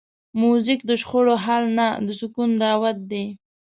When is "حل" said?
1.45-1.63